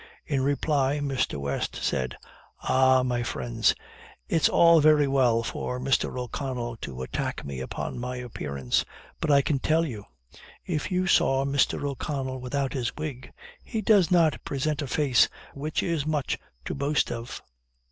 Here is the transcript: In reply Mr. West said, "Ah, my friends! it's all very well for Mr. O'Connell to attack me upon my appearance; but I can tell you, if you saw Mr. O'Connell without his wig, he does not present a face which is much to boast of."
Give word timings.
In 0.25 0.41
reply 0.41 0.97
Mr. 0.99 1.39
West 1.39 1.75
said, 1.75 2.17
"Ah, 2.63 3.03
my 3.03 3.21
friends! 3.21 3.75
it's 4.27 4.49
all 4.49 4.79
very 4.81 5.07
well 5.07 5.43
for 5.43 5.79
Mr. 5.79 6.17
O'Connell 6.19 6.75
to 6.77 7.03
attack 7.03 7.45
me 7.45 7.59
upon 7.59 7.99
my 7.99 8.15
appearance; 8.15 8.83
but 9.19 9.29
I 9.29 9.43
can 9.43 9.59
tell 9.59 9.85
you, 9.85 10.05
if 10.65 10.89
you 10.89 11.05
saw 11.05 11.45
Mr. 11.45 11.87
O'Connell 11.87 12.39
without 12.41 12.73
his 12.73 12.95
wig, 12.97 13.31
he 13.63 13.79
does 13.83 14.09
not 14.09 14.43
present 14.43 14.81
a 14.81 14.87
face 14.87 15.29
which 15.53 15.83
is 15.83 16.03
much 16.07 16.39
to 16.65 16.73
boast 16.73 17.11
of." 17.11 17.43